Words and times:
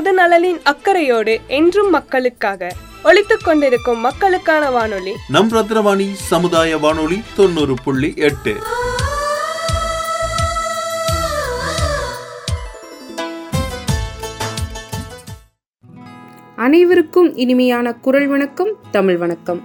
பொது 0.00 0.14
நலனின் 0.14 0.60
அக்கறையோடு 0.62 1.40
என்றும் 1.46 1.90
மக்களுக்காக 1.90 2.72
ஒலித்துக் 3.04 3.44
கொண்டிருக்கும் 3.44 3.98
மக்களுக்கான 3.98 4.70
வானொலி. 4.70 5.12
நம் 5.28 5.48
ரத்னவாணி 5.48 6.12
சமுதாய 6.12 6.78
வானொலி 6.78 7.22
தொண்ணூறு 7.36 7.74
புள்ளி 7.84 8.12
எட்டு. 8.16 8.54
அனைவருக்கும் 16.56 17.36
இனிமையான 17.36 17.92
குரல் 17.92 18.26
வணக்கம் 18.26 18.72
தமிழ் 18.90 19.16
வணக்கம். 19.16 19.62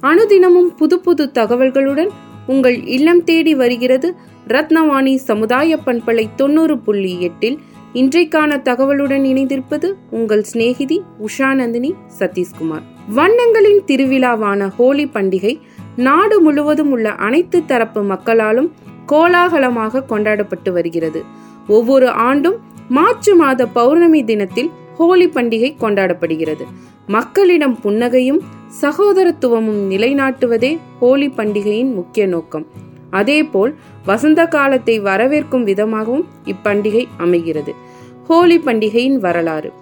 அனுதினமும் 0.00 0.74
புது 0.76 1.00
புது 1.00 1.30
தகவல்களுடன் 1.34 2.08
உங்கள் 2.46 2.84
இல்லம் 2.84 3.24
தேடி 3.24 3.54
வருகிறது 3.54 4.14
ரத்னவாணி 4.48 5.16
சமுதாய 5.16 5.76
பண்பலை 5.76 6.28
தொண்ணூறு 6.36 6.78
புள்ளி 6.78 7.22
எட்டில். 7.22 7.68
இன்றைக்கான 7.94 8.56
தகவலுடன் 8.62 9.24
இணைந்திருப்பது 9.24 9.92
உங்கள் 10.10 10.42
சிநேகிதி 10.42 11.02
உஷாநந்தினி 11.26 11.92
சதீஷ்குமார். 12.18 12.82
வண்ணங்களின் 13.08 13.80
திருவிழாவான 13.86 14.68
ஹோலி 14.68 15.04
பண்டிகை 15.04 15.60
நாடு 15.96 16.40
முழுவதும் 16.40 16.90
உள்ள 16.90 17.10
அனைத்து 17.10 17.64
தரப்பு 17.64 18.02
மக்களாலும் 18.02 18.72
கோலாகலமாக 19.06 20.02
கொண்டாடப்பட்டு 20.02 20.72
வருகிறது. 20.72 21.24
ஒவ்வொரு 21.68 22.08
ஆண்டும் 22.08 22.54
மார்ச் 22.88 23.30
மாத 23.30 23.66
பௌர்ணமி 23.66 24.24
தினத்தில் 24.24 24.70
ஹோலி 24.96 25.28
பண்டிகை 25.28 25.74
கொண்டாடப்படுகிறது. 25.80 26.62
மக்களிடம் 27.06 27.78
புன்னகையும் 27.84 28.40
சகோதரத்துவமும் 28.80 29.82
நிலைநாட்டுவதே 29.90 30.78
ஹோலி 31.00 31.28
பண்டிகையின் 31.28 31.94
முக்கிய 31.94 32.26
நோக்கம். 32.26 32.66
அதேபோல் 33.10 33.74
வசந்த 34.04 34.46
காலத்தை 34.46 35.00
வரவேற்கும் 35.00 35.62
விதமாகவும் 35.62 36.26
இப்பண்டிகை 36.44 37.04
அமைகிறது. 37.18 37.74
ஹோலி 38.26 38.58
பண்டிகையின் 38.58 39.18
வரலாறு. 39.18 39.72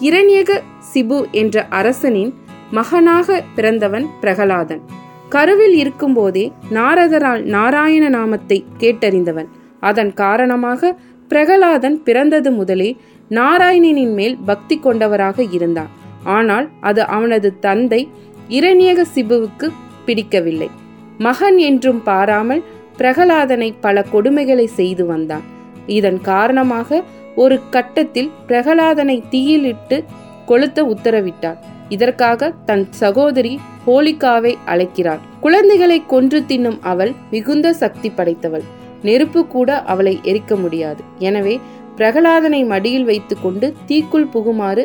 இரண்யக 0.00 0.60
சிபு 0.94 1.30
என்ற 1.30 1.66
அரசனின் 1.68 2.34
மகனாக 2.70 3.42
பிறந்தவன் 3.54 4.06
பிரகலாதன். 4.20 4.80
கருவில் 5.28 5.74
இருக்கும்போதே 5.74 6.52
நாரதரால் 6.70 7.42
நாராயண 7.42 8.08
நாமத்தை 8.08 8.64
கேட்டறிந்தவன். 8.78 9.48
அதன் 9.80 10.14
காரணமாக 10.14 10.98
பிரகலாதன் 11.28 12.02
பிறந்தது 12.02 12.50
முதலே 12.52 12.96
நாராயணனின் 13.30 14.14
மேல் 14.14 14.36
பக்தி 14.44 14.78
கொண்டவராக 14.78 15.42
இருந்தான். 15.50 15.90
ஆனால் 16.24 16.68
அது 16.80 17.06
அவனது 17.06 17.58
தந்தை 17.58 18.08
இரணியக 18.48 19.04
சிபுவுக்கு 19.14 19.68
பிடிக்கவில்லை. 20.04 20.70
மகன் 21.24 21.58
என்றும் 21.68 22.00
பாராமல் 22.02 22.62
பிரகலாதனை 22.98 23.68
பல 23.84 24.04
கொடுமைகளை 24.12 24.66
செய்து 24.78 25.04
வந்தான். 25.06 25.44
இதன் 25.96 26.20
காரணமாக 26.30 27.00
ஒரு 27.42 27.56
கட்டத்தில் 27.74 28.30
பிரகலாதனை 28.48 29.16
தீயிலிட்டு 29.32 29.96
கொளுத்த 30.48 30.78
உத்தரவிட்டார். 30.92 31.58
இதற்காக 31.88 32.50
தன் 32.68 32.84
சகோதரி 33.02 33.54
ஹோலிகாவை 33.86 34.52
அழைக்கிறார். 34.72 35.22
குழந்தைகளை 35.40 35.98
கொன்று 36.06 36.38
தின்னும் 36.50 36.78
அவள் 36.92 37.12
மிகுந்த 37.30 37.68
சக்தி 37.72 38.08
படைத்தவள். 38.18 38.66
நெருப்பு 39.02 39.40
கூட 39.54 39.68
அவளை 39.92 40.14
எரிக்க 40.30 40.56
முடியாது. 40.56 41.02
எனவே 41.28 41.54
பிரகலாதனை 41.96 42.60
மடியில் 42.72 43.08
வைத்துக்கொண்டு 43.10 43.66
தீக்குள் 43.88 44.30
புகுமாறு 44.34 44.84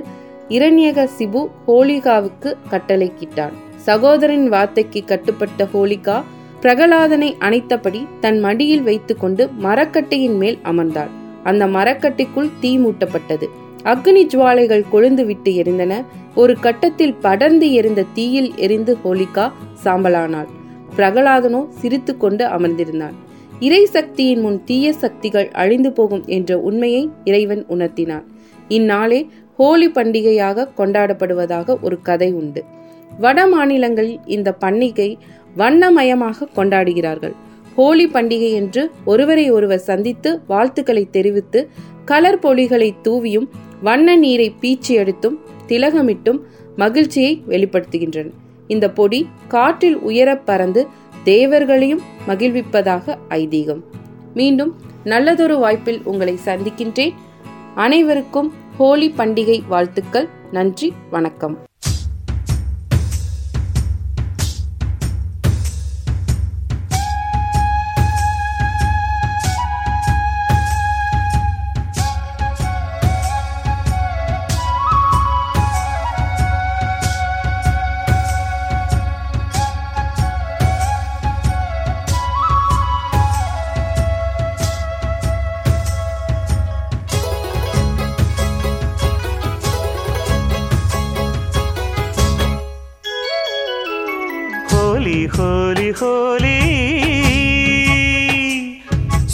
இரண்யக 0.56 1.08
சிபு 1.18 1.42
ஹோலிகாவுக்கு 1.68 2.50
கட்டளைக்கிட்டான் 2.72 3.56
சகோதரன் 3.88 4.48
வார்த்தைக்கு 4.50 5.00
கட்டுப்பட்ட 5.04 5.68
ஹோலிகா 5.74 6.16
பிரகலாதனை 6.62 7.30
அணைத்தபடி 7.40 8.02
தன் 8.20 8.40
மடியில் 8.40 8.84
வைத்துக்கொண்டு 8.88 9.44
மரக்கட்டையின் 9.66 10.38
மேல் 10.42 10.58
அமர்ந்தாள். 10.64 11.12
அந்த 11.44 11.64
மரக்கட்டைக்குள் 11.68 12.50
தீ 12.60 12.72
மூட்டப்பட்டது. 12.78 13.48
அக்னி 13.84 14.24
ஜுவாலைகள் 14.34 14.84
கொழுந்து 14.94 15.24
விட்டு 15.26 15.52
எரிந்தன. 15.62 15.94
ஒரு 16.36 16.54
கட்டத்தில் 16.66 17.16
படர்ந்து 17.26 17.68
எரிந்த 17.72 18.06
தீயில் 18.14 18.50
எரிந்து 18.56 18.96
ஹோலிகா 19.04 19.46
சாம்பலானாள். 19.84 20.50
பிரகலாதனோ 20.97 21.62
சிரித்து 21.80 22.16
கொண்டு 22.18 22.46
அமர்ந்திருந்தான் 22.46 23.16
இறை 23.59 23.84
சக்தியின் 23.96 24.42
முன் 24.42 24.59
தீய 24.64 24.88
சக்திகள் 25.03 25.47
அழிந்து 25.62 25.92
போகும் 25.92 26.26
என்ற 26.38 26.59
உண்மையை 26.70 27.03
இறைவன் 27.24 27.64
உணர்த்தினான். 27.76 28.26
இந்நாளே 28.78 29.22
ஹோலி 29.59 29.88
பண்டிகையாக 29.90 30.68
கொண்டாடப்படுவதாக 30.78 31.78
ஒரு 31.81 32.00
கதை 32.02 32.31
உண்டு. 32.42 32.64
வட 33.19 33.47
மாநிலங்களில் 33.47 34.19
இந்த 34.25 34.57
பண்டிகை 34.59 35.16
வண்ணமயமாக 35.57 36.47
கொண்டாடுகிறார்கள். 36.55 37.33
ஹோலி 37.75 38.05
பண்டிகை 38.07 38.51
என்று 38.51 38.91
ஒருவரை 39.05 39.51
ஒருவர் 39.51 39.79
சந்தித்து 39.79 40.41
வாழ்த்துக்களை 40.47 41.07
தெரிவித்து 41.11 41.69
கலர் 42.05 42.39
பொலிகளை 42.39 42.95
தூவியும் 43.01 43.50
வண்ண 43.81 44.16
நீரை 44.16 44.55
பீச்சி 44.61 44.88
எடுத்தும் 44.88 45.39
திலகமிட்டும் 45.67 46.39
மகிழ்ச்சியை 46.75 47.44
வெளிப்படுத்துகின்றன. 47.47 48.29
இந்த 48.67 48.89
பொடி 48.89 49.28
காற்றில் 49.47 49.97
உயர 49.99 50.38
பறந்து 50.38 50.88
தேவர்களையும் 51.23 52.01
மகிழ்விப்பதாக 52.28 53.17
ஐதீகம். 53.29 53.81
மீண்டும் 54.34 54.75
நல்லதொரு 55.03 55.57
வாய்ப்பில் 55.57 56.01
உங்களை 56.03 56.39
சந்திக்கின்றேன். 56.45 57.13
அனைவருக்கும் 57.75 58.53
ஹோலி 58.78 59.13
பண்டிகை 59.17 59.61
வாழ்த்துக்கள். 59.67 60.28
நன்றி 60.51 60.94
வணக்கம். 61.09 61.66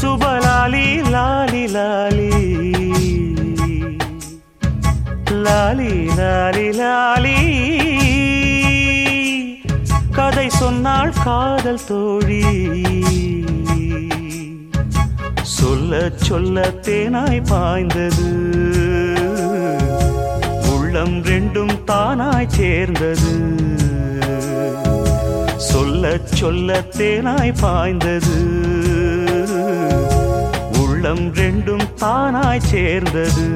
சுபலாலி 0.01 1.01
லாலி 1.11 1.63
லாலி. 1.67 2.31
லாலி 5.29 6.09
லாலி 6.17 6.67
லாலி. 6.81 7.38
கதை 10.12 10.50
சொன்னாள் 10.50 11.13
காதல் 11.23 11.79
தோழி. 11.88 12.44
சொல்ல 15.41 16.12
சொல்ல 16.16 16.73
தேனாய் 16.81 17.44
பாய்ந்தது. 17.47 18.31
உள்ளம் 20.72 21.23
ரெண்டும் 21.23 21.79
தானாய் 21.88 22.47
சேர்ந்தது. 22.47 23.51
சொல்ல 25.72 26.19
சொல்ல 26.25 26.84
தேனாய் 26.91 27.53
பாய்ந்தது. 27.62 28.38
உள்ளம் 30.79 31.34
ரெண்டும் 31.34 31.85
தானாய் 31.96 32.59
சேர்ந்தது. 32.59 33.47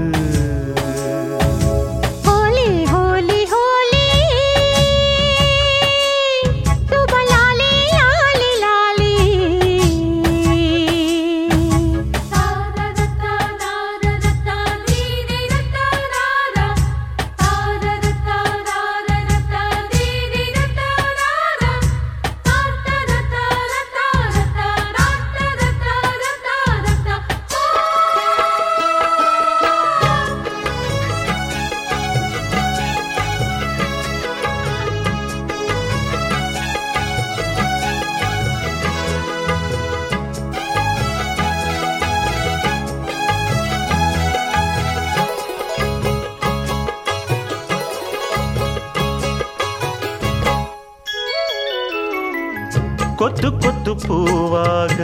கொத்து 53.18 53.58
கொத்து 53.58 53.96
பூவாக 53.96 54.98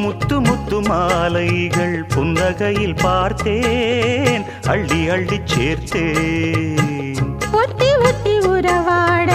முத்து 0.00 0.40
முத்து 0.40 0.80
மாலைகள் 0.80 2.06
புன்னகையில் 2.14 2.96
பார்த்தேன். 3.02 4.44
அள்ளி 4.66 5.08
அள்ளி 5.08 5.40
சேர்த்தேன். 5.54 7.16
ஒட்டி 7.52 7.88
ஒட்டி 7.96 8.38
உறவாட 8.38 9.30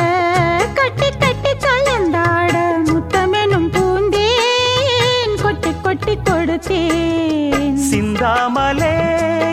கட்டி 0.74 1.10
கட்டி 1.20 1.54
கலந்தாட 1.66 2.56
முத்தமெனும் 2.86 3.70
பூந்தேன். 3.76 5.42
கொட்டி 5.42 5.74
கொட்டி 5.82 6.18
கொடுத்தேன். 6.18 7.76
சிந்தாமலே 7.76 8.96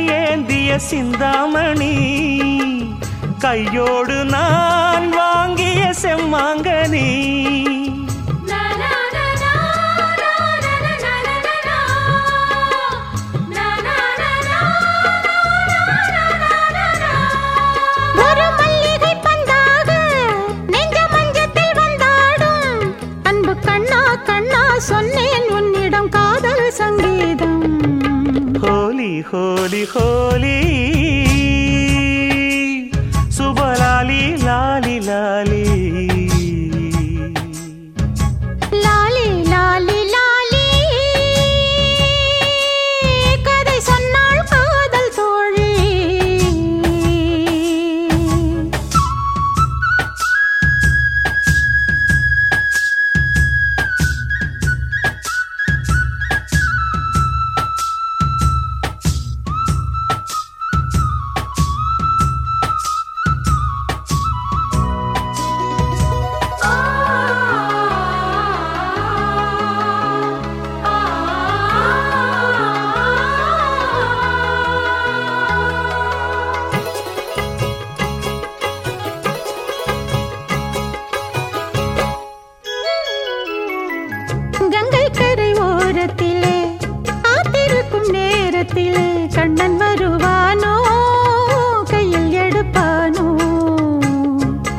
ஏந்திய 0.09 0.79
சிந்தாமணி 0.79 1.95
கையோடு 3.39 4.25
நான் 4.25 5.09
வாங்கிய 5.11 5.93
செம்மாங்கனி. 6.03 7.07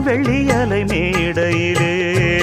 வெள்ளியலை 0.10 0.86
மேடையிலே 0.86 1.92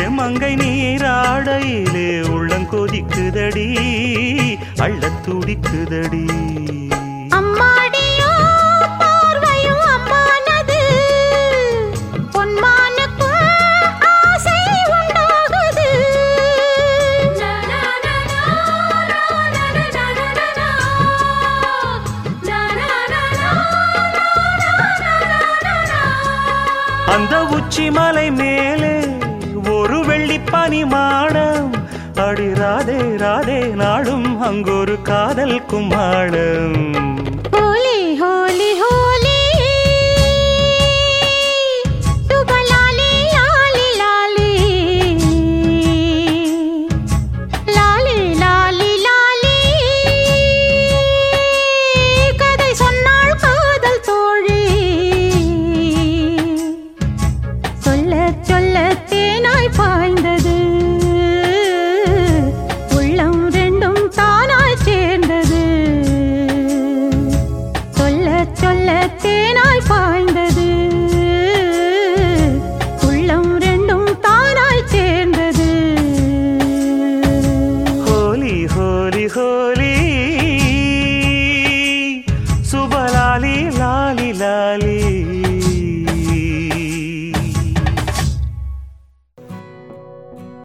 மங்கை 0.08 0.54
நீராடையிலே 0.54 2.08
உள்ளங்கொதிக்குதடி 2.34 3.68
அள்ள 4.78 5.10
துடிக்குதடி. 5.26 6.24
மேலே 28.46 28.94
ஒரு 29.70 29.98
வெள்ளி 30.04 30.38
பனி 30.50 30.82
மாடம். 30.84 31.70
அடி 32.24 32.46
ராதே 32.54 32.98
ராதே 33.22 33.58
நாடும் 33.74 34.28
அங்கொரு 34.42 34.94
காதல் 35.02 35.58
குமாடம் 35.70 36.78
ஹோலி 37.54 37.98
ஹோலி 38.22 38.70
ஹோ 38.80 38.92